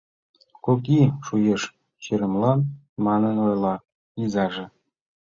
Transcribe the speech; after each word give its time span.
Кок 0.65 0.83
ий 0.99 1.07
шуэш 1.25 1.61
Сӱремлан», 2.03 2.59
Манын 3.05 3.35
ойла 3.47 3.75
изаже 4.23 4.65